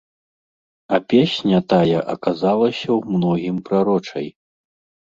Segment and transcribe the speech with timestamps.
[0.95, 4.27] А песня тая аказалася ў многім прарочай.